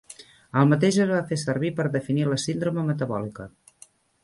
El 0.61 0.71
mateix 0.71 0.97
es 1.03 1.09
va 1.11 1.19
fer 1.33 1.37
servir 1.41 1.71
per 1.81 1.87
definir 1.97 2.25
la 2.31 2.41
síndrome 2.47 2.89
metabòlica. 2.91 3.49